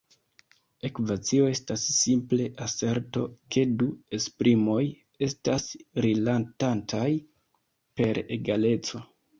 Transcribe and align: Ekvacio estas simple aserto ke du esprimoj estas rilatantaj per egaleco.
Ekvacio 0.87 1.49
estas 1.55 1.83
simple 1.97 2.47
aserto 2.67 3.27
ke 3.57 3.67
du 3.83 3.91
esprimoj 4.21 4.81
estas 5.31 5.71
rilatantaj 6.09 7.09
per 8.01 8.25
egaleco. 8.41 9.09